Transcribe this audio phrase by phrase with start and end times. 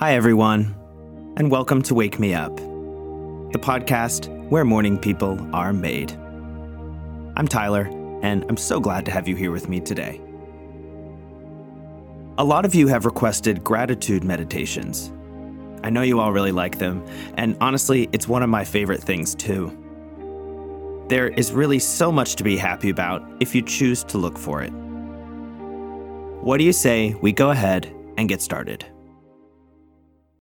[0.00, 0.74] Hi, everyone,
[1.36, 6.12] and welcome to Wake Me Up, the podcast where morning people are made.
[7.36, 7.82] I'm Tyler,
[8.22, 10.18] and I'm so glad to have you here with me today.
[12.38, 15.12] A lot of you have requested gratitude meditations.
[15.84, 19.34] I know you all really like them, and honestly, it's one of my favorite things
[19.34, 19.70] too.
[21.10, 24.62] There is really so much to be happy about if you choose to look for
[24.62, 24.72] it.
[26.40, 28.86] What do you say we go ahead and get started?